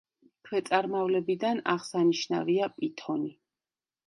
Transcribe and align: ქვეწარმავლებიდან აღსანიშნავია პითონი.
ქვეწარმავლებიდან 0.47 1.61
აღსანიშნავია 1.75 2.71
პითონი. 2.79 3.31